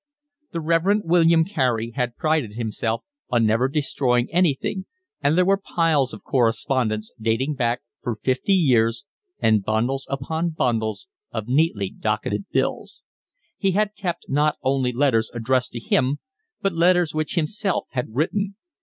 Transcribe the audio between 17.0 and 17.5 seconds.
which